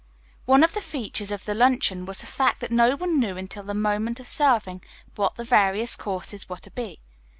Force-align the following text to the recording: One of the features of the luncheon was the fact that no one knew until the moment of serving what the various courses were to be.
One 0.45 0.63
of 0.63 0.73
the 0.73 0.81
features 0.81 1.29
of 1.29 1.45
the 1.45 1.53
luncheon 1.53 2.07
was 2.07 2.21
the 2.21 2.25
fact 2.25 2.59
that 2.59 2.71
no 2.71 2.95
one 2.95 3.19
knew 3.19 3.37
until 3.37 3.61
the 3.61 3.75
moment 3.75 4.19
of 4.19 4.27
serving 4.27 4.83
what 5.15 5.35
the 5.35 5.43
various 5.43 5.95
courses 5.95 6.49
were 6.49 6.57
to 6.57 6.71
be. 6.71 6.97